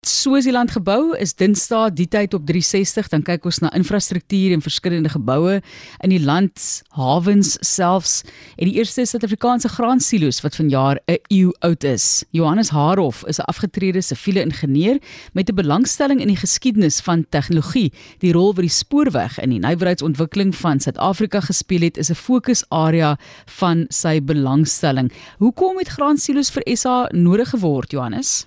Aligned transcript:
Swaziland 0.00 0.70
gebou 0.72 1.10
is 1.20 1.34
Dinsdae 1.36 1.90
die 1.92 2.06
tyd 2.08 2.32
op 2.32 2.46
360 2.48 3.10
dan 3.12 3.20
kyk 3.20 3.44
ons 3.44 3.58
na 3.60 3.68
infrastruktuur 3.76 4.54
en 4.54 4.62
verskillende 4.64 5.10
geboue 5.12 5.58
in 6.00 6.12
die 6.14 6.20
land, 6.24 6.62
hawens 6.96 7.58
selfs 7.68 8.22
en 8.56 8.70
die 8.70 8.78
eerste 8.78 9.04
Suid-Afrikaanse 9.04 9.68
graansilo's 9.74 10.40
wat 10.40 10.56
vanjaar 10.56 11.02
'n 11.04 11.18
eeu 11.28 11.52
oud 11.68 11.84
is. 11.84 12.24
Johannes 12.32 12.72
Haarhof 12.72 13.26
is 13.28 13.40
'n 13.40 13.48
afgetrede 13.52 14.00
siviele 14.00 14.40
ingenieur 14.40 14.96
met 15.34 15.50
'n 15.50 15.54
belangstelling 15.54 16.20
in 16.20 16.32
die 16.32 16.42
geskiedenis 16.46 17.00
van 17.00 17.26
tegnologie. 17.28 17.92
Die 18.20 18.32
rol 18.32 18.54
wat 18.54 18.64
die 18.64 18.72
spoorweg 18.72 19.38
in 19.38 19.50
die 19.50 19.60
nywerheidsontwikkeling 19.60 20.54
van 20.54 20.80
Suid-Afrika 20.80 21.40
gespeel 21.40 21.82
het, 21.82 21.98
is 21.98 22.10
'n 22.10 22.14
fokusarea 22.14 23.18
van 23.46 23.84
sy 23.88 24.22
belangstelling. 24.22 25.12
Hoekom 25.38 25.76
het 25.76 25.88
graansilo's 25.88 26.50
vir 26.50 26.62
SA 26.76 27.08
nodig 27.12 27.50
geword, 27.50 27.90
Johannes? 27.90 28.46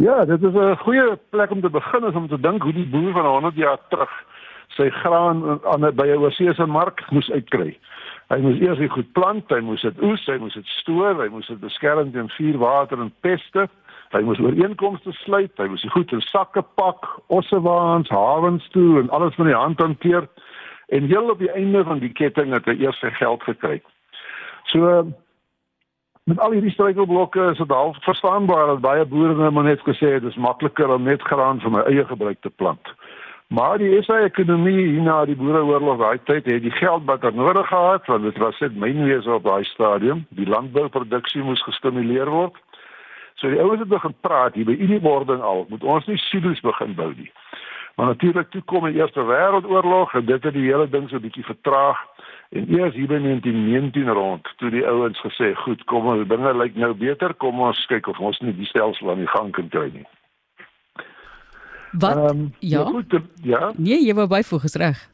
Ja, 0.00 0.24
dit 0.24 0.42
is 0.42 0.52
'n 0.52 0.76
goeie 0.76 1.18
plek 1.30 1.50
om 1.50 1.60
te 1.60 1.70
begin 1.70 2.14
om 2.14 2.28
te 2.28 2.40
dink 2.40 2.62
hoe 2.62 2.72
die 2.72 2.86
boer 2.86 3.12
van 3.12 3.26
100 3.26 3.54
jaar 3.54 3.78
terug 3.88 4.10
sy 4.68 4.90
graan 4.90 5.60
aan 5.64 5.94
by 5.94 6.06
'n 6.06 6.22
oorseese 6.22 6.66
mark 6.66 7.10
moes 7.10 7.30
uitkry. 7.30 7.78
Hy 8.28 8.38
moes 8.38 8.60
eers 8.60 8.78
die 8.78 8.88
goed 8.88 9.12
plant, 9.12 9.50
hy 9.50 9.60
moes 9.60 9.82
dit 9.82 10.02
oes, 10.02 10.26
hy 10.26 10.36
moes 10.36 10.54
dit 10.54 10.66
stoor, 10.66 11.22
hy 11.22 11.28
moes 11.28 11.46
dit 11.46 11.60
beskerm 11.60 12.12
teen 12.12 12.28
vuur, 12.28 12.58
water 12.58 13.00
en 13.00 13.12
peste. 13.20 13.68
Hy 14.10 14.20
moes 14.20 14.38
ooreenkomste 14.38 15.12
sluit, 15.12 15.52
hy 15.56 15.66
moes 15.66 15.82
die 15.82 15.90
goed 15.90 16.12
in 16.12 16.20
sakke 16.20 16.62
pak, 16.62 17.06
ossewaans, 17.26 18.08
hawens 18.08 18.68
toe 18.68 19.00
en 19.00 19.10
alles 19.10 19.34
van 19.34 19.46
die 19.46 19.54
hand 19.54 19.80
hanteer. 19.80 20.28
En 20.88 21.04
heel 21.04 21.30
op 21.30 21.38
die 21.38 21.52
einde 21.52 21.84
van 21.84 21.98
die 21.98 22.12
ketting 22.12 22.52
het 22.52 22.64
hy 22.64 22.78
eers 22.78 22.98
sy 22.98 23.10
geld 23.10 23.42
gekry. 23.42 23.82
So 24.64 25.12
met 26.28 26.40
al 26.44 26.52
hierdie 26.52 26.72
struikelblokke 26.74 27.50
is 27.50 27.58
dit 27.58 27.70
al 27.72 27.94
verstaanbaar 28.04 28.66
dat 28.66 28.80
baie 28.84 29.04
boere 29.08 29.34
net 29.34 29.52
maar 29.56 29.64
net 29.64 29.80
gesê 29.86 30.10
het 30.16 30.22
dis 30.22 30.36
makliker 30.36 30.90
om 30.92 31.06
net 31.08 31.22
graan 31.24 31.60
vir 31.64 31.72
my 31.72 31.84
eie 31.88 32.04
gebruik 32.04 32.40
te 32.44 32.50
plant. 32.50 32.92
Maar 33.48 33.78
die 33.80 34.02
SA 34.04 34.18
ekonomie 34.26 34.76
hierna 34.76 35.22
die 35.24 35.36
boereoorlog 35.40 36.02
daai 36.02 36.18
tyd 36.28 36.50
het 36.52 36.62
die 36.66 36.74
geld 36.76 37.06
wat 37.08 37.24
er 37.24 37.32
nodig 37.32 37.70
gehad 37.70 38.10
want 38.12 38.28
dit 38.28 38.40
was 38.44 38.60
net 38.60 38.76
mynwese 38.76 39.32
op 39.32 39.46
daai 39.48 39.64
stadium. 39.64 40.26
Die 40.36 40.48
landbouproduksie 40.48 41.42
moes 41.42 41.64
gestimuleer 41.64 42.28
word. 42.28 42.60
So 43.40 43.48
die 43.48 43.60
ouens 43.62 43.80
het 43.80 43.88
begin 43.88 44.14
praat 44.20 44.58
hier 44.58 44.68
by 44.68 44.76
hierdie 44.76 45.00
wording 45.00 45.40
al, 45.40 45.64
moet 45.72 45.84
ons 45.96 46.06
nie 46.10 46.20
silo's 46.28 46.60
begin 46.60 46.92
bou 46.98 47.08
nie. 47.14 47.30
Maar 47.96 48.12
natuurlik 48.12 48.50
toe 48.50 48.62
kom 48.68 48.84
die 48.84 49.00
Eerste 49.00 49.24
Wêreldoorlog 49.24 50.12
en 50.20 50.28
dit 50.28 50.44
het 50.44 50.54
die 50.54 50.68
hele 50.68 50.88
ding 50.90 51.08
so 51.08 51.16
'n 51.16 51.24
bietjie 51.24 51.44
vertraag. 51.44 51.96
En 52.48 52.64
eers 52.72 52.94
hier 52.94 53.10
in 53.10 53.22
1919 53.22 54.08
rond, 54.08 54.52
toe 54.56 54.70
die 54.70 54.86
ouens 54.86 55.20
gesê, 55.20 55.54
"Goed, 55.54 55.84
kom 55.84 56.06
ons 56.06 56.28
dinge 56.28 56.56
lyk 56.56 56.76
nou 56.76 56.94
beter, 56.94 57.34
kom 57.34 57.60
ons 57.60 57.86
kyk 57.86 58.06
of 58.06 58.18
ons 58.18 58.38
nie 58.40 58.56
die 58.56 58.66
stelsel 58.66 59.10
aan 59.10 59.18
die 59.18 59.26
gang 59.26 59.52
kan 59.52 59.68
kry 59.68 59.90
nie." 59.92 60.06
Wat? 61.92 62.30
Um, 62.30 62.54
ja. 62.58 62.78
Ja, 62.78 62.84
goed, 62.84 63.20
ja. 63.42 63.72
Nee, 63.76 64.04
jy 64.04 64.14
wou 64.14 64.26
byvoeg, 64.26 64.64
is 64.64 64.74
reg. 64.74 65.10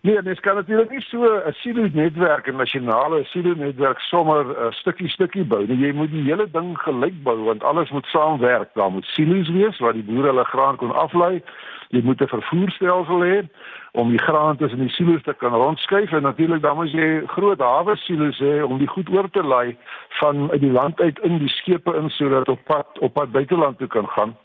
Nee, 0.00 0.22
mens 0.22 0.40
kan 0.40 0.54
natuurlik 0.54 0.90
nie 0.90 1.00
so 1.00 1.42
'n 1.46 1.52
silo 1.52 1.88
netwerk, 1.92 2.46
'n 2.46 2.56
nasionale 2.56 3.24
silo 3.24 3.54
netwerk 3.54 3.98
sommer 4.00 4.44
uh, 4.50 4.70
stukkie 4.70 5.08
stukkie 5.08 5.44
bou 5.44 5.66
nie. 5.66 5.76
Jy 5.76 5.92
moet 5.92 6.10
die 6.10 6.22
hele 6.22 6.50
ding 6.50 6.78
gelyk 6.78 7.22
bou 7.22 7.36
want 7.44 7.62
alles 7.62 7.90
moet 7.90 8.06
saamwerk. 8.06 8.68
Daar 8.74 8.90
moet 8.90 9.04
silo's 9.04 9.48
wees 9.48 9.78
waar 9.78 9.92
die 9.92 10.02
boere 10.02 10.26
hulle 10.26 10.44
graan 10.44 10.76
kon 10.76 10.94
aflei. 10.94 11.42
Jy 11.88 12.02
moet 12.02 12.20
'n 12.20 12.26
vervoerstelsel 12.26 13.24
hê 13.24 13.48
om 13.92 14.10
die 14.10 14.22
graan 14.22 14.56
tussen 14.56 14.78
die 14.78 14.88
silo's 14.88 15.22
te 15.22 15.34
kan 15.34 15.52
rondskuif 15.52 16.12
en 16.12 16.22
natuurlik 16.22 16.62
dan 16.62 16.76
moet 16.76 16.90
jy 16.90 17.22
groot 17.26 17.58
hawe 17.58 17.96
silo's 17.96 18.38
hê 18.38 18.62
om 18.62 18.78
die 18.78 18.88
goed 18.88 19.10
oor 19.10 19.30
te 19.30 19.46
lei 19.46 19.76
van 20.08 20.50
uit 20.50 20.60
die 20.60 20.72
land 20.72 21.00
uit 21.00 21.18
in 21.18 21.38
die 21.38 21.48
skepe 21.48 21.96
in 21.96 22.10
sodat 22.10 22.48
op 22.48 22.64
pad 22.64 22.86
op 22.98 23.12
pad 23.12 23.32
buiteland 23.32 23.78
toe 23.78 23.88
kan 23.88 24.08
gaan. 24.08 24.36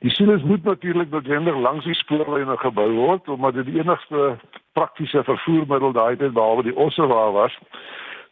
Die 0.00 0.10
silo's 0.10 0.42
moet 0.42 0.64
natuurlik 0.64 1.10
noodwendig 1.10 1.56
langs 1.56 1.84
die 1.84 1.94
spoorlyne 1.94 2.56
gebou 2.56 2.90
word 2.92 3.28
omdat 3.28 3.54
dit 3.54 3.66
die 3.66 3.80
enigste 3.80 4.36
praktiese 4.74 5.24
vervoermiddel 5.24 5.94
daai 5.96 6.16
tyd 6.16 6.34
behalwe 6.36 6.66
die 6.66 6.76
ossewa 6.76 7.30
was. 7.34 7.54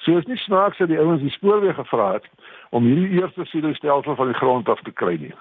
So 0.02 0.18
is 0.18 0.26
nie 0.26 0.38
snaaks 0.42 0.78
dat 0.82 0.90
die 0.90 0.98
ouens 0.98 1.22
die 1.22 1.30
spoorweë 1.30 1.76
gevra 1.78 2.12
het 2.18 2.28
om 2.70 2.86
hierdie 2.88 3.20
eerste 3.20 3.46
silo 3.50 3.72
stelsel 3.78 4.18
van 4.18 4.32
die 4.32 4.38
grond 4.38 4.68
af 4.68 4.80
te 4.82 4.90
kry 4.90 5.16
nie. 5.20 5.34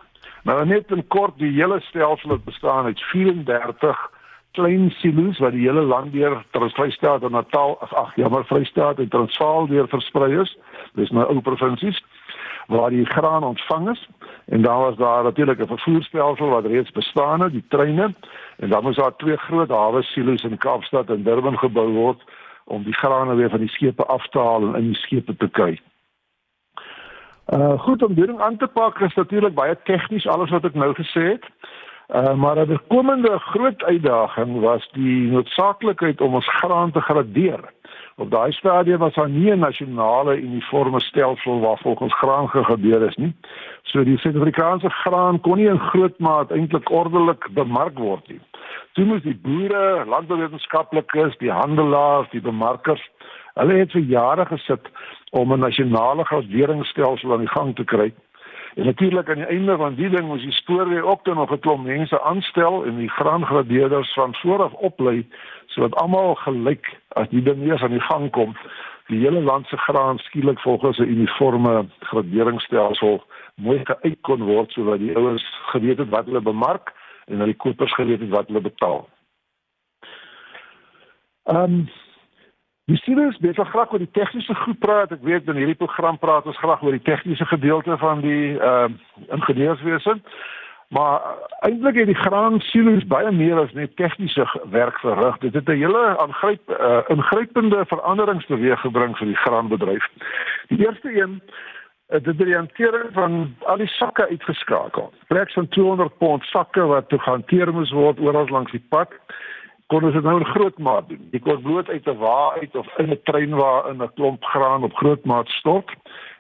Maar 0.46 0.66
net 0.66 0.92
in 0.92 1.08
kort 1.08 1.38
die 1.42 1.52
hele 1.56 1.80
stelsel 1.90 2.36
het 2.36 2.44
bestaan 2.46 2.86
uit 2.86 3.02
34 3.12 4.10
klein 4.52 4.90
silo's 5.00 5.40
wat 5.40 5.56
die 5.56 5.66
hele 5.66 5.82
land 5.82 6.12
deur 6.14 6.42
Transvaalstaat 6.52 7.24
en 7.24 7.32
Natal 7.32 7.78
ag 7.80 8.16
ja 8.16 8.30
maar 8.30 8.46
Vrystaat 8.46 9.00
en 9.00 9.10
Transvaal 9.10 9.68
deur 9.68 9.88
versprei 9.88 10.42
is. 10.42 10.58
Dis 11.00 11.10
nou 11.10 11.26
ou 11.26 11.42
provinsies 11.42 12.02
waar 12.72 12.90
die 12.90 13.06
graan 13.06 13.44
ontvang 13.44 13.90
is 13.90 14.10
en 14.46 14.62
dan 14.62 14.78
was 14.80 14.96
daar 14.96 15.24
natuurlik 15.24 15.60
'n 15.60 15.68
vervoerstelsel 15.68 16.50
wat 16.50 16.66
reeds 16.66 16.92
bestaan 16.92 17.42
het, 17.42 17.52
die 17.52 17.66
treine 17.68 18.14
en 18.58 18.70
dan 18.70 18.84
moes 18.84 18.96
daar 18.96 19.16
twee 19.16 19.38
groot 19.38 19.70
hawe 19.70 20.02
silo's 20.02 20.44
in 20.44 20.58
Kaapstad 20.58 21.10
en 21.10 21.24
Durban 21.24 21.58
gebou 21.58 21.90
word 21.92 22.22
om 22.66 22.84
die 22.84 22.94
graan 22.94 23.36
weer 23.36 23.50
van 23.50 23.60
die 23.60 23.70
skepe 23.70 24.06
af 24.06 24.28
te 24.28 24.40
haal 24.40 24.62
en 24.62 24.76
in 24.76 24.92
die 24.92 25.02
skepe 25.02 25.36
te 25.36 25.50
kry. 25.50 25.80
Uh 27.54 27.80
goed 27.80 28.04
om 28.04 28.14
dit 28.14 28.40
aan 28.40 28.58
te 28.58 28.68
pak 28.68 29.00
is 29.00 29.14
natuurlik 29.14 29.54
baie 29.54 29.78
tegnies 29.84 30.28
alles 30.28 30.50
wat 30.50 30.66
ek 30.66 30.74
nou 30.74 30.94
gesê 30.94 31.24
het. 31.36 31.46
Uh 32.16 32.34
maar 32.34 32.58
'n 32.68 32.80
komende 32.88 33.40
groot 33.40 33.84
uitdaging 33.84 34.60
was 34.60 34.90
die 34.92 35.32
noodsaaklikheid 35.32 36.22
om 36.22 36.34
ons 36.34 36.48
graan 36.60 36.92
te 36.92 37.02
gradeer. 37.02 37.60
Op 38.16 38.32
daai 38.32 38.52
stadium 38.52 39.00
was 39.00 39.14
daar 39.14 39.30
nie 39.30 39.52
'n 39.52 39.60
nasionale 39.60 40.42
uniforme 40.42 41.00
stelsel 41.00 41.60
waar 41.60 41.78
volgens 41.78 42.14
graan 42.14 42.50
gegradeer 42.50 43.02
is 43.02 43.16
nie. 43.16 43.36
So 43.84 44.04
die 44.04 44.18
Suid-Afrikaanse 44.18 44.90
graan 44.90 45.42
kon 45.42 45.58
nie 45.58 45.68
in 45.68 45.80
groot 45.80 46.20
maat 46.20 46.52
eintlik 46.52 46.90
ordelik 46.90 47.48
bemark 47.52 47.98
word 48.00 48.28
nie. 48.28 48.42
Toe 48.94 49.06
moes 49.06 49.22
die 49.22 49.40
boere, 49.42 50.06
landbouwetenskaplikes, 50.06 51.38
die 51.38 51.52
handelaars, 51.52 52.30
die 52.30 52.42
bemarkers, 52.42 53.10
hulle 53.54 53.74
het 53.74 53.92
vir 53.92 54.02
jare 54.02 54.46
gesit 54.46 54.92
om 55.32 55.54
'n 55.54 55.60
nasionale 55.60 56.24
graderingsstelsel 56.26 57.34
aan 57.34 57.46
die 57.46 57.56
gang 57.56 57.76
te 57.76 57.84
kry. 57.84 58.14
En 58.76 58.86
natuurlik 58.86 59.30
aan 59.30 59.36
die 59.36 59.46
einde 59.46 59.78
van 59.78 59.96
die 59.96 60.10
ding 60.10 60.28
moes 60.28 60.42
die 60.42 60.52
spoorweë 60.52 61.02
ook 61.04 61.26
dan 61.26 61.36
nog 61.36 61.52
'n 61.52 61.60
klomp 61.60 61.86
mense 61.86 62.22
aanstel 62.22 62.86
en 62.86 62.98
die 62.98 63.10
graangradeerders 63.10 64.14
van 64.14 64.36
vooraf 64.36 64.74
oplei 64.74 65.28
sodat 65.66 65.96
almal 65.96 66.36
gelyk 66.36 67.00
as 67.08 67.30
die 67.30 67.44
ding 67.44 67.64
eers 67.64 67.82
aan 67.82 67.98
die 67.98 68.08
gang 68.08 68.32
kom, 68.32 68.56
die 69.08 69.20
hele 69.20 69.42
land 69.42 69.68
se 69.68 69.78
graan 69.78 70.18
skielik 70.18 70.60
volgens 70.60 70.98
'n 70.98 71.12
uniforme 71.16 71.86
graderingsstelsel 72.00 73.24
mooi 73.56 73.82
geuit 73.84 74.22
kon 74.22 74.44
word 74.44 74.72
sodat 74.72 75.00
die 75.00 75.16
ouens 75.16 75.44
geweet 75.62 75.98
het 75.98 76.10
wat 76.10 76.26
hulle 76.26 76.42
bemark 76.42 76.94
en 77.26 77.38
dat 77.38 77.46
die 77.46 77.56
kopers 77.56 77.94
geweet 77.94 78.20
het 78.20 78.30
wat 78.30 78.48
hulle 78.48 78.62
betaal. 78.62 79.10
Ehm 81.44 81.64
um, 81.64 81.90
Die 82.86 82.98
students 82.98 83.38
weet 83.40 83.56
wel 83.56 83.66
graag 83.66 83.92
oor 83.92 84.02
die 84.02 84.12
tegniese 84.12 84.56
goed 84.56 84.80
praat. 84.80 85.12
Ek 85.12 85.22
weet 85.22 85.48
in 85.48 85.56
hierdie 85.56 85.78
program 85.78 86.18
praat 86.18 86.46
ons 86.50 86.58
graag 86.58 86.82
oor 86.82 86.96
die 86.98 87.06
tegniese 87.06 87.46
gedeelte 87.46 87.98
van 87.98 88.22
die 88.26 88.58
ehm 88.58 88.98
uh, 88.98 89.36
ingenieurswese. 89.38 90.18
Maar 90.92 91.22
eintlik 91.60 91.96
het 91.96 92.10
die 92.10 92.22
graan 92.24 92.60
silo's 92.60 93.06
baie 93.08 93.32
meer 93.32 93.60
as 93.62 93.72
net 93.74 93.96
tegniese 93.96 94.48
werk 94.74 94.98
verrig. 95.00 95.38
Dit 95.38 95.54
het 95.54 95.70
'n 95.70 95.78
hele 95.84 96.18
aangryp 96.18 96.70
uh, 96.70 97.00
ingrypende 97.08 97.86
veranderings 97.86 98.46
teweeggebring 98.46 99.18
vir 99.18 99.28
die 99.28 99.42
graanbedryf. 99.44 100.08
Die 100.68 100.86
eerste 100.88 101.22
een 101.22 101.42
het 102.08 102.24
dit 102.24 102.38
die 102.38 102.56
hantering 102.56 103.14
van 103.14 103.56
al 103.60 103.78
die 103.78 103.88
sakke 103.88 104.28
uitgeskakel. 104.28 105.14
Plek 105.28 105.52
van 105.52 105.68
200 105.68 106.18
pond 106.18 106.44
sakke 106.44 106.82
wat 106.82 107.10
toe 107.10 107.20
gehanteer 107.20 107.74
moes 107.74 107.92
word 107.92 108.20
oral 108.20 108.48
langs 108.50 108.72
die 108.72 108.86
pad 108.90 109.10
kon 109.92 110.06
ons 110.08 110.16
dit 110.16 110.24
nou 110.24 110.38
in 110.40 110.48
groot 110.54 110.78
maat 110.80 111.08
doen. 111.10 111.22
Jy 111.36 111.40
kon 111.44 111.64
bloot 111.66 111.90
uit 111.92 112.06
'n 112.08 112.18
wa 112.18 112.54
uit 112.60 112.76
of 112.76 112.88
in 112.98 113.12
'n 113.12 113.20
trein 113.24 113.56
waar 113.56 113.90
in 113.90 114.04
'n 114.04 114.14
klomp 114.16 114.44
graan 114.44 114.84
op 114.84 114.96
groot 114.96 115.26
maat 115.26 115.48
stort. 115.48 115.90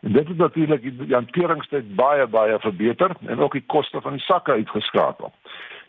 En 0.01 0.11
dit 0.11 0.27
het 0.27 0.37
natuurlik 0.37 0.81
die 0.81 1.13
hanteringstyd 1.15 1.95
baie 1.95 2.27
baie 2.27 2.59
verbeter 2.59 3.11
en 3.25 3.39
ook 3.39 3.51
die 3.51 3.65
koste 3.65 4.01
van 4.01 4.11
die 4.11 4.21
sakke 4.21 4.51
uitgeskakel. 4.51 5.31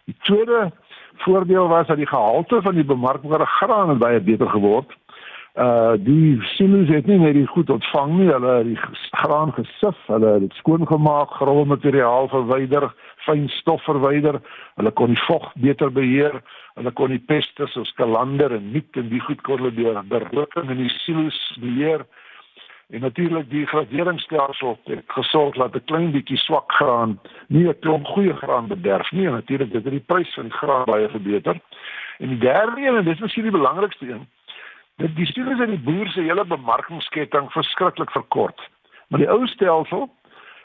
Die 0.05 0.17
tweede 0.23 0.73
voordeel 1.17 1.69
was 1.69 1.87
dat 1.87 1.97
die 1.97 2.07
gehalte 2.07 2.63
van 2.63 2.75
die 2.75 2.85
bemarkbare 2.85 3.47
graan 3.47 3.99
baie 3.99 4.21
beter 4.21 4.49
geword. 4.49 4.97
Uh 5.55 5.93
die 6.01 6.41
silo's 6.55 6.89
het 6.89 7.07
nie 7.07 7.19
net 7.21 7.35
die 7.37 7.47
goed 7.47 7.69
ontvang 7.71 8.13
nie, 8.17 8.29
hulle 8.33 8.53
het 8.57 8.69
die 8.71 8.79
graan 9.21 9.51
gesif, 9.53 9.99
hulle 10.09 10.31
het 10.33 10.41
dit 10.47 10.55
skoongemaak, 10.57 11.35
grondmateriaal 11.37 12.31
verwyder, 12.33 12.87
fyn 13.27 13.51
stof 13.59 13.85
verwyder, 13.85 14.39
hulle 14.81 14.93
kon 14.97 15.13
die 15.13 15.21
vog 15.27 15.51
beter 15.61 15.93
beheer, 15.93 16.41
hulle 16.81 16.95
kon 16.97 17.13
die 17.13 17.21
peste 17.21 17.69
soos 17.69 17.93
kalander 18.01 18.57
en 18.57 18.73
niek 18.73 18.97
en 18.97 19.13
die 19.13 19.21
goed 19.21 19.45
kon 19.45 19.61
hulle 19.61 19.75
deur 19.77 20.01
berooking 20.09 20.73
in 20.73 20.87
die 20.87 20.97
silo's 21.03 21.45
beheer. 21.61 22.09
En 22.89 23.05
natuurlik 23.05 23.51
die 23.53 23.67
graderingsstelsel 23.69 24.79
het 24.89 25.05
gesorg 25.21 25.61
dat 25.61 25.77
'n 25.77 25.85
klein 25.85 26.13
bietjie 26.13 26.41
swak 26.41 26.73
graan 26.73 27.19
nie 27.49 27.69
'n 27.69 27.79
klomp 27.81 28.07
goeie 28.07 28.33
graan 28.33 28.73
bederf 28.73 29.13
nie. 29.13 29.29
Natuurlik 29.29 29.73
het 29.73 29.85
dit 29.85 29.93
die 30.01 30.07
prys 30.07 30.35
van 30.35 30.51
graan 30.51 30.85
baie 30.85 31.09
verbeter. 31.09 31.61
En 32.19 32.29
die 32.29 32.39
derde 32.39 32.81
een 32.81 32.97
en 32.97 33.05
dis 33.05 33.21
miskien 33.21 33.43
die 33.43 33.59
belangrikste 33.61 34.09
een 34.09 34.29
dit 34.97 35.17
die 35.17 35.27
studies 35.27 35.61
in 35.61 35.71
die 35.77 35.85
boer 35.85 36.09
se 36.11 36.21
hele 36.21 36.45
bemarkingsketting 36.45 37.51
verskriklik 37.53 38.11
verkort. 38.11 38.61
Maar 39.09 39.25
die 39.25 39.31
ou 39.31 39.47
stelsel 39.47 40.09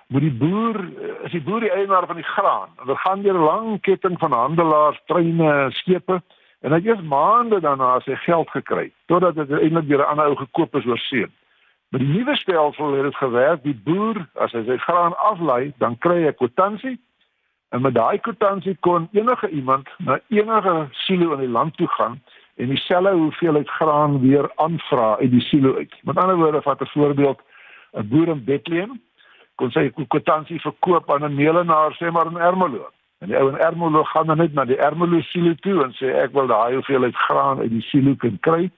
moet 0.07 0.23
die 0.23 0.37
boer 0.39 0.79
is 1.27 1.31
die 1.31 1.43
boer 1.43 1.65
die 1.65 1.71
eienaar 1.71 2.07
van 2.07 2.19
die 2.19 2.27
graan. 2.27 2.69
Dit 2.85 2.99
gaan 3.03 3.21
deur 3.21 3.39
'n 3.39 3.47
lang 3.49 3.81
ketting 3.81 4.19
van 4.19 4.31
handelaars, 4.31 4.99
treine, 5.05 5.71
skepe 5.71 6.21
en 6.61 6.71
hy 6.71 6.81
het 6.83 7.03
maande 7.03 7.59
daarna 7.59 7.99
sy 7.99 8.15
geld 8.15 8.49
gekry 8.49 8.91
totdat 9.05 9.35
dit 9.35 9.51
eintlik 9.51 9.87
deur 9.87 10.03
'n 10.03 10.09
ander 10.09 10.25
ou 10.25 10.35
gekoop 10.35 10.75
is 10.75 10.85
oor 10.85 10.97
see. 10.97 11.27
Met 11.89 12.01
die 12.01 12.09
nuwe 12.09 12.35
stelsel 12.35 12.93
het 12.93 13.03
dit 13.03 13.15
gewerk, 13.15 13.63
die 13.63 13.79
boer 13.83 14.27
as 14.35 14.51
hy 14.51 14.63
sy 14.65 14.77
graan 14.77 15.17
aflei, 15.17 15.73
dan 15.77 15.97
kry 15.97 16.23
hy 16.23 16.31
kwitansie 16.31 16.99
en 17.69 17.81
met 17.81 17.93
daai 17.93 18.19
kwitansie 18.19 18.77
kon 18.79 19.09
enige 19.11 19.49
iemand 19.49 19.89
na 19.97 20.19
enige 20.27 20.87
silo 20.91 21.33
in 21.33 21.39
die 21.39 21.55
land 21.57 21.77
toe 21.77 21.87
gaan 21.87 22.21
en 22.57 22.67
dieselfde 22.67 23.11
hoeveelheid 23.11 23.69
graan 23.69 24.19
weer 24.21 24.51
aanvra 24.55 25.17
uit 25.17 25.31
die 25.31 25.41
silo 25.41 25.75
uit. 25.75 25.93
Met 26.03 26.17
ander 26.17 26.35
woorde, 26.35 26.61
vat 26.61 26.81
'n 26.81 26.93
voorbeeld 26.93 27.41
'n 27.93 28.07
boer 28.07 28.27
in 28.27 28.43
Bethlehem 28.43 29.01
kon 29.55 29.71
sy 29.71 29.89
kwitansie 29.89 30.59
verkoop 30.61 31.11
aan 31.11 31.25
'n 31.25 31.35
meelenaar 31.35 31.93
sê 31.97 32.11
maar 32.11 32.27
in 32.27 32.37
Ermelo. 32.37 32.89
En 33.19 33.27
die 33.27 33.37
ou 33.37 33.49
in 33.49 33.57
Ermelo 33.57 34.03
gaan 34.03 34.27
dan 34.27 34.37
net 34.37 34.53
na 34.53 34.65
die 34.65 34.77
Ermelo 34.77 35.21
silo 35.21 35.53
toe 35.53 35.83
en 35.83 35.93
sê 35.93 36.13
ek 36.23 36.33
wil 36.33 36.47
daai 36.47 36.73
hoeveelheid 36.73 37.15
graan 37.15 37.59
uit 37.59 37.69
die 37.69 37.81
silo 37.81 38.15
kan 38.15 38.37
kry. 38.39 38.69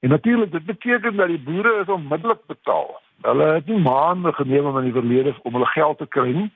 En 0.00 0.08
natuurlik 0.08 0.52
dit 0.52 0.64
beteken 0.64 1.16
dat 1.16 1.28
die 1.28 1.38
boere 1.38 1.80
is 1.80 1.88
onmiddellik 1.88 2.46
betaal. 2.46 3.00
Hulle 3.22 3.44
het 3.44 3.66
nie 3.66 3.78
maande 3.78 4.32
geneem 4.32 4.66
om 4.66 4.78
in 4.78 4.84
die 4.84 5.00
verlede 5.00 5.34
om 5.42 5.52
hulle 5.52 5.66
geld 5.66 5.98
te 5.98 6.06
kry 6.06 6.30
nie. 6.32 6.50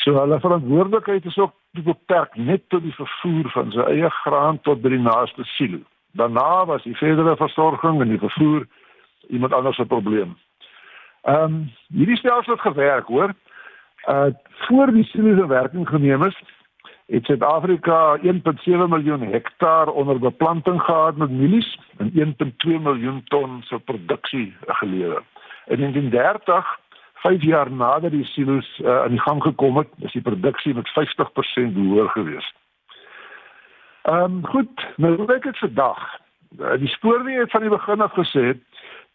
So 0.00 0.16
hulle 0.16 0.40
verantwoordelikheid 0.40 1.24
is 1.24 1.38
ook 1.38 1.54
beperk 1.84 2.36
net 2.36 2.62
tot 2.68 2.82
die 2.82 2.94
vervoer 2.96 3.50
van 3.52 3.72
sy 3.74 3.86
eie 3.92 4.10
graan 4.22 4.60
tot 4.66 4.80
by 4.82 4.94
die 4.94 5.02
naaste 5.02 5.44
silo. 5.56 5.82
Daarna 6.18 6.64
was 6.66 6.86
die 6.88 6.96
verdere 6.96 7.36
versorging 7.36 8.00
en 8.00 8.14
die 8.14 8.22
vervoer 8.22 8.64
iemand 9.28 9.52
anders 9.52 9.76
se 9.76 9.86
probleem. 9.86 10.36
Ehm 11.28 11.44
um, 11.44 11.58
hierdie 11.92 12.16
stelsel 12.16 12.56
het 12.56 12.64
gewerk, 12.64 13.06
hoor. 13.06 13.34
Uh 14.08 14.32
voor 14.66 14.92
die 14.92 15.04
silo's 15.04 15.40
in 15.40 15.48
werking 15.48 15.88
geneem 15.88 16.24
is, 16.24 16.36
het 17.06 17.24
Suid-Afrika 17.24 18.18
1.7 18.18 18.88
miljoen 18.88 19.22
hektaar 19.32 19.88
onder 19.88 20.18
beplanting 20.18 20.80
gehad 20.82 21.16
met 21.16 21.30
mielies 21.30 21.78
en 21.96 22.12
1.2 22.12 22.80
miljoen 22.80 23.22
ton 23.24 23.62
se 23.62 23.78
produksie 23.78 24.54
gelewer. 24.66 25.22
In 25.66 25.76
1930, 25.76 26.78
5 27.22 27.42
jaar 27.42 27.70
nadat 27.72 28.14
die 28.14 28.24
silo's 28.24 28.68
uh, 28.78 29.02
aan 29.02 29.16
die 29.16 29.20
gang 29.20 29.42
gekom 29.42 29.76
het, 29.76 29.88
is 29.98 30.12
die 30.12 30.24
produksie 30.24 30.74
met 30.74 30.88
50% 30.96 31.76
hoër 31.76 32.08
gewees. 32.16 32.52
Ehm 34.02 34.40
um, 34.40 34.46
goed, 34.46 34.86
nou 34.96 35.16
kyk 35.26 35.52
ek 35.52 35.60
vandag. 35.60 36.00
Uh, 36.58 36.76
die 36.80 36.88
spoorweë 36.88 37.44
het 37.44 37.52
van 37.52 37.66
die 37.66 37.76
begin 37.76 38.00
af 38.00 38.16
gesê 38.16 38.56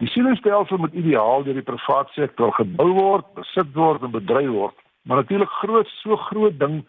Die 0.04 0.10
sielstelsel 0.12 0.78
moet 0.78 0.94
ideaal 0.94 1.44
deur 1.44 1.56
die 1.56 1.64
private 1.64 2.12
sektor 2.14 2.52
gebou 2.58 2.90
word, 2.98 3.28
besit 3.38 3.70
word 3.78 4.04
en 4.04 4.12
bedryf 4.12 4.50
word. 4.52 4.82
Maar 5.08 5.22
natuurlik 5.22 5.54
groot 5.62 5.88
so 6.02 6.18
groot 6.28 6.58
ding 6.60 6.82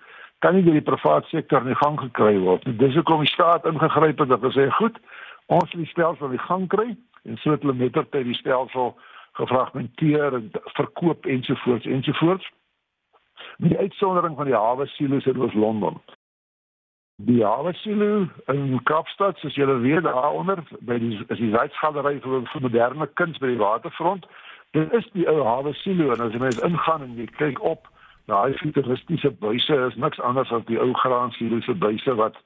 kan 0.43 0.57
nie 0.57 0.65
deur 0.67 0.75
die 0.75 0.89
private 0.89 1.31
sektor 1.31 1.63
in 1.63 1.79
gang 1.79 2.01
gekry 2.01 2.35
word 2.43 2.67
nie. 2.67 2.75
Dis 2.81 2.99
hoekom 2.99 3.23
die 3.23 3.31
staat 3.31 3.69
ingegryp 3.71 4.19
het 4.19 4.35
en 4.35 4.43
gesê, 4.43 4.67
"Goed, 4.81 4.99
ons 5.47 5.73
wil 5.73 5.85
die 5.85 5.91
stelsel 5.91 6.33
in 6.33 6.43
gang 6.49 6.67
kry 6.69 6.97
en 7.25 7.37
so 7.37 7.51
het 7.51 7.63
hulle 7.63 7.79
mettertyd 7.79 8.27
die 8.27 8.41
stelsel 8.41 8.97
gefragmenteer 9.37 10.35
en 10.35 10.51
verkoop 10.79 11.27
ensovoorts 11.27 11.87
ensovoorts." 11.87 12.51
Met 13.57 13.71
die 13.71 13.79
uitsondering 13.79 14.37
van 14.37 14.45
die 14.45 14.55
hawe 14.55 14.87
silo's 14.87 15.25
in 15.25 15.51
Londen. 15.55 16.01
Die 17.19 17.45
Havasilo 17.45 18.29
in 18.53 18.81
Kaapstad, 18.85 19.39
soos 19.39 19.55
julle 19.57 19.79
weet, 19.81 20.03
daaronder 20.05 20.61
by 20.85 20.99
die 21.01 21.15
is 21.33 21.39
die 21.41 21.49
Zuidgalery 21.55 22.19
vir, 22.21 22.43
vir 22.53 22.61
moderne 22.61 23.07
kuns 23.17 23.39
by 23.41 23.55
die 23.55 23.61
waterfront. 23.63 24.27
Dit 24.77 24.93
is 24.93 25.09
die 25.15 25.25
ou 25.33 25.39
Havasilo 25.47 26.11
en 26.13 26.27
as 26.27 26.37
jy 26.37 26.43
mens 26.43 26.61
ingaan 26.67 27.07
en 27.07 27.15
jy 27.17 27.25
kyk 27.39 27.63
op, 27.65 27.89
daai 28.29 28.53
futuristiese 28.61 29.33
buise 29.41 29.79
is 29.87 29.97
niks 29.97 30.21
anders 30.21 30.53
as 30.53 30.67
die 30.69 30.77
ou 30.77 30.91
graansilo 31.01 31.63
se 31.65 31.73
buise 31.87 32.19
wat 32.21 32.37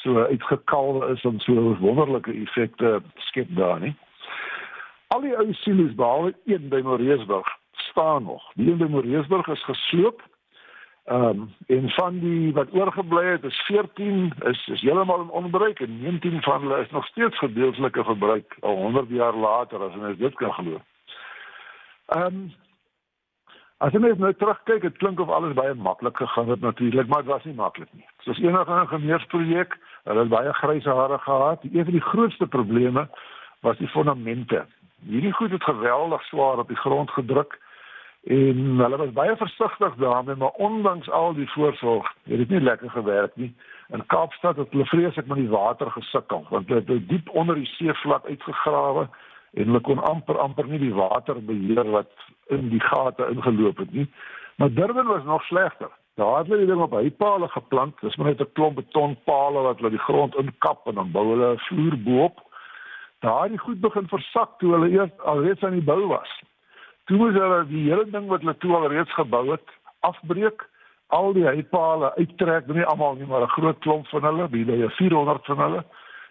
so 0.00 0.24
uitgekalwe 0.24 1.12
is 1.12 1.28
en 1.28 1.36
so 1.44 1.76
wonderlike 1.82 2.32
effekte 2.32 3.02
skep 3.28 3.52
daar, 3.60 3.76
nie? 3.84 3.92
Al 5.14 5.22
die 5.22 5.36
ou 5.38 5.52
silo's 5.62 5.94
behalwe 5.94 6.34
een 6.50 6.68
by 6.68 6.80
Moreesburg 6.82 7.46
staan 7.90 8.24
nog. 8.26 8.42
Die 8.58 8.70
een 8.70 8.80
by 8.82 8.90
Moreesburg 8.90 9.46
is 9.46 9.64
gesloop 9.64 10.22
Ehm 11.04 11.24
um, 11.24 11.54
en 11.66 11.90
van 11.90 12.18
die 12.18 12.52
wat 12.52 12.72
oorgebly 12.72 13.24
het, 13.24 13.44
is 13.44 13.56
14 13.66 14.32
is 14.40 14.66
is 14.66 14.80
heeltemal 14.80 15.20
in 15.20 15.28
onbruik 15.28 15.80
en 15.80 16.00
19 16.00 16.42
van 16.42 16.60
hulle 16.60 16.80
is 16.80 16.90
nog 16.90 17.06
steeds 17.06 17.38
gedeeltelike 17.38 18.04
verbruik 18.04 18.56
al 18.60 18.76
100 18.76 19.08
jaar 19.08 19.34
later 19.34 19.82
as 19.82 19.96
ons 19.96 20.18
dit 20.18 20.34
kan 20.34 20.52
glo. 20.52 20.80
Ehm 22.06 22.26
um, 22.26 22.52
as 23.76 23.92
jy 23.92 24.00
net 24.00 24.18
nou 24.18 24.32
terugkyk, 24.34 24.80
dit 24.80 24.96
klink 24.96 25.20
of 25.20 25.28
alles 25.28 25.52
baie 25.52 25.74
maklik 25.74 26.16
gegaan 26.16 26.48
het 26.48 26.60
natuurlik, 26.60 27.06
maar 27.06 27.22
dit 27.22 27.32
was 27.32 27.44
nie 27.44 27.54
maklik 27.54 27.92
nie. 27.92 28.08
Soos 28.18 28.40
enige 28.40 28.80
ingenieursprojek, 28.80 29.76
hulle 30.04 30.20
het 30.20 30.28
baie 30.28 30.52
grysse 30.52 30.90
hare 30.90 31.18
gehad. 31.18 31.64
Een 31.64 31.84
van 31.84 31.92
die 31.92 32.08
grootste 32.08 32.46
probleme 32.46 33.08
was 33.60 33.76
die 33.76 33.88
fondamente. 33.88 34.64
Hierdie 35.08 35.32
goed 35.32 35.50
het 35.50 35.62
geweldig 35.62 36.22
swaar 36.22 36.58
op 36.58 36.68
die 36.68 36.76
grond 36.76 37.10
gedruk 37.10 37.58
En 38.24 38.78
hulle 38.80 38.96
was 38.96 39.12
baie 39.12 39.36
versigtig 39.36 39.94
daarmee, 39.94 40.34
maar 40.34 40.48
ondanks 40.48 41.10
al 41.10 41.34
die 41.34 41.50
voorsorg, 41.50 42.12
het 42.22 42.36
dit 42.36 42.48
nie 42.48 42.60
lekker 42.60 42.90
gewerk 42.90 43.36
nie. 43.36 43.54
In 43.88 44.06
Kaapstad 44.06 44.56
het 44.56 44.70
hulle 44.70 44.86
vreeslik 44.86 45.26
met 45.26 45.36
die 45.36 45.48
water 45.48 45.90
gesukkel, 45.90 46.46
want 46.48 46.68
dit 46.68 46.88
het 46.88 47.08
diep 47.08 47.28
onder 47.28 47.54
die 47.54 47.66
seevlak 47.66 48.24
uitgegrawe 48.24 49.08
en 49.52 49.66
hulle 49.66 49.80
kon 49.80 50.00
amper 50.02 50.38
amper 50.38 50.66
nie 50.66 50.80
die 50.80 50.94
water 50.94 51.42
beheer 51.44 51.90
wat 51.90 52.10
in 52.48 52.70
die 52.72 52.80
gate 52.80 53.28
ingeloop 53.28 53.84
het 53.84 53.92
nie. 53.92 54.08
Maar 54.56 54.72
Durban 54.72 55.06
was 55.06 55.24
nog 55.24 55.42
slegter. 55.42 55.92
Daar 56.14 56.38
het 56.38 56.48
hulle 56.48 56.66
ding 56.66 56.80
op 56.80 56.96
heipale 56.96 57.48
geplant. 57.48 58.00
Dis 58.00 58.16
maar 58.16 58.26
net 58.26 58.40
'n 58.40 58.52
klomp 58.52 58.76
betonpale 58.76 59.60
wat 59.68 59.76
hulle 59.76 59.90
die 59.90 60.06
grond 60.08 60.34
inkap 60.34 60.86
en 60.86 60.94
dan 60.94 61.10
bou 61.10 61.28
hulle 61.28 61.52
'n 61.52 61.58
vloer 61.58 61.98
bo-op. 61.98 62.40
Daar 63.24 63.42
het 63.42 63.50
die 63.50 63.58
goed 63.58 63.80
begin 63.80 64.08
versak 64.08 64.58
toe 64.58 64.72
hulle 64.72 64.90
eers 64.92 65.12
alreeds 65.24 65.62
aan 65.64 65.78
die 65.78 65.84
bou 65.84 66.06
was. 66.06 66.32
Toe 67.08 67.16
moes 67.16 67.32
hulle 67.32 67.62
die 67.70 67.86
hele 67.88 68.04
ding 68.12 68.26
wat 68.28 68.42
hulle 68.44 68.56
toe 68.60 68.74
al 68.76 68.88
reeds 68.92 69.14
gebou 69.16 69.46
het 69.50 69.70
afbreek, 70.04 70.66
al 71.08 71.32
die 71.32 71.46
heipale 71.46 72.10
uittrek, 72.18 72.68
nie 72.68 72.84
almal 72.84 73.16
nie, 73.16 73.26
maar 73.26 73.46
'n 73.46 73.56
groot 73.56 73.78
klomp 73.78 74.06
van 74.12 74.24
hulle, 74.28 74.48
by 74.48 74.64
die 74.64 74.88
400 74.88 75.44
van 75.44 75.58
hulle. 75.58 75.84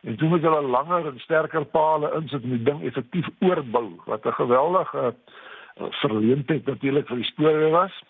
En 0.04 0.18
toe 0.18 0.30
moes 0.30 0.42
hulle 0.42 0.62
langer 0.62 1.08
en 1.08 1.20
sterker 1.20 1.66
pale 1.66 2.14
insit 2.20 2.44
om 2.44 2.50
die 2.50 2.64
ding 2.64 2.84
effektief 2.84 3.28
oorbou, 3.40 3.90
wat 4.06 4.26
'n 4.26 4.40
geweldige 4.42 5.04
uh, 5.04 5.86
verleentheid 5.90 6.66
natuurlik 6.66 7.08
vir 7.08 7.16
die 7.16 7.32
spoorweë 7.32 7.72
was. 7.72 8.04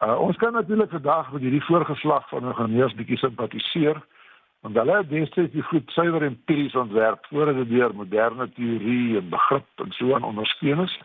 Uh, 0.00 0.20
ons 0.20 0.36
kan 0.36 0.52
natuurlik 0.52 0.90
vandag 0.90 1.32
met 1.32 1.42
hierdie 1.42 1.64
voorgeslag 1.64 2.28
van 2.28 2.44
ingenieurs 2.44 2.94
bietjie 2.94 3.18
simpatiseer 3.18 4.00
want 4.60 4.76
hulle 4.76 4.96
het 4.96 5.10
destyds 5.10 5.52
die 5.52 5.62
goed 5.62 5.90
suiwer 5.90 6.22
empiries 6.22 6.74
ontwerp 6.74 7.26
voordat 7.30 7.54
dit 7.54 7.68
deur 7.68 7.94
moderne 7.94 8.52
teorie 8.52 9.16
en 9.18 9.28
begrip 9.28 9.84
en 9.84 9.92
so 9.92 10.14
aan 10.14 10.24
ondersteun 10.24 10.82
is 10.82 10.98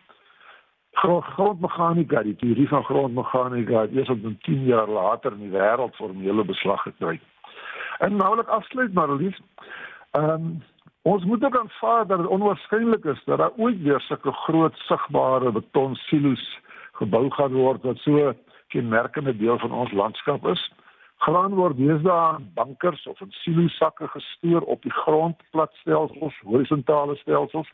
grondmeganika, 1.01 2.21
die 2.23 2.35
teorie 2.35 2.67
van 2.67 2.83
grondmeganika 2.83 3.81
het 3.81 3.91
eers 3.91 4.09
op 4.09 4.19
10 4.41 4.65
jaar 4.65 4.87
later 4.87 5.31
in 5.31 5.39
die 5.39 5.49
wêreld 5.49 5.95
formele 5.95 6.45
beslag 6.45 6.81
gekry. 6.81 7.19
En 7.99 8.15
noulik 8.15 8.47
afsluit 8.47 8.93
maar 8.93 9.11
lief. 9.11 9.37
Ehm 10.11 10.29
um, 10.29 10.63
ons 11.01 11.23
moet 11.23 11.43
ook 11.43 11.57
aanvaar 11.57 12.07
dat 12.07 12.17
dit 12.17 12.27
onwaarskynlik 12.27 13.03
is 13.05 13.23
dat 13.25 13.37
daar 13.37 13.51
ooit 13.57 13.81
weer 13.81 13.99
sulke 13.99 14.31
groot 14.31 14.77
sigbare 14.77 15.51
beton 15.51 15.95
silo's 15.95 16.59
gebou 16.91 17.31
gaan 17.31 17.53
word 17.53 17.83
wat 17.83 17.97
so 17.97 18.33
'n 18.69 18.87
merkende 18.87 19.37
deel 19.37 19.59
van 19.59 19.71
ons 19.71 19.91
landskap 19.91 20.47
is. 20.47 20.71
Graan 21.23 21.55
word 21.55 21.77
deesdae 21.79 22.35
in 22.37 22.49
bankers 22.57 23.05
of 23.07 23.21
in 23.23 23.31
silo 23.43 23.69
sakke 23.77 24.09
gestoor 24.11 24.65
op 24.73 24.81
die 24.83 24.91
grond 24.91 25.39
platstelsels, 25.55 26.39
horisontale 26.43 27.15
stelsels 27.21 27.69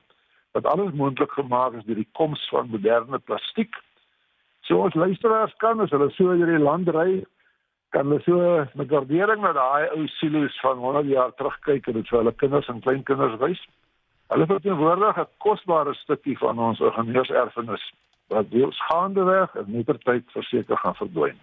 wat 0.58 0.68
alles 0.70 0.94
moontlik 0.98 1.32
gemaak 1.34 1.74
is 1.79 1.88
deur 1.88 1.98
die 1.98 2.12
koms 2.18 2.44
van 2.53 2.70
moderne 2.70 3.20
plastiek. 3.25 3.74
So 4.68 4.84
ons 4.86 4.98
luisteraars 4.98 5.56
kan 5.63 5.82
as 5.82 5.94
hulle 5.96 6.12
so 6.13 6.36
deur 6.38 6.53
die 6.53 6.62
land 6.62 6.89
ry, 6.94 7.24
kan 7.96 8.06
hulle 8.06 8.22
so 8.25 8.38
met 8.77 8.94
waardering 8.94 9.41
na 9.41 9.53
daai 9.58 9.89
ou 9.98 10.06
silo's 10.20 10.62
van 10.62 10.86
100 10.86 11.10
jaar 11.10 11.34
terugkyk 11.41 11.89
en 11.89 11.98
dit 11.98 12.10
vir 12.13 12.20
hulle 12.22 12.38
kinders 12.44 12.70
en 12.70 12.86
kleinkinders 12.86 13.38
wys. 13.41 13.62
Hulle 14.29 14.46
verteenwoordig 14.53 15.18
'n 15.25 15.29
kosbare 15.46 15.94
stukkie 16.03 16.38
van 16.38 16.60
ons 16.70 16.79
ingenieurserfenis 16.79 17.91
wat 18.29 18.51
deels 18.51 18.77
gaandeweg 18.91 19.56
en 19.56 19.72
mettertyd 19.74 20.25
verseker 20.38 20.77
gaan 20.77 21.01
verdwyn. 21.01 21.39